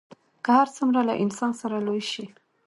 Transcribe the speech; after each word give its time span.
که 0.43 0.49
هر 0.57 0.67
څومره 0.77 1.01
له 1.09 1.13
انسانه 1.23 1.55
سره 1.61 1.77
لوی 1.87 2.01
سي 2.11 2.25